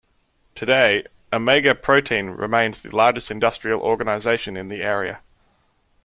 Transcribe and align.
Today, 0.55 1.03
Omega 1.31 1.75
Protein 1.75 2.31
remains 2.31 2.81
the 2.81 2.89
largest 2.89 3.29
industrial 3.29 3.81
organization 3.81 4.57
in 4.57 4.67
the 4.67 4.81
area. 4.81 5.21